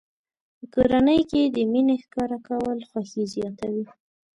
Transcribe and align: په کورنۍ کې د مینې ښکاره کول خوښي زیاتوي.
په 0.57 0.65
کورنۍ 0.73 1.21
کې 1.29 1.41
د 1.55 1.57
مینې 1.71 1.95
ښکاره 2.03 2.37
کول 2.47 2.77
خوښي 2.89 3.23
زیاتوي. 3.33 3.85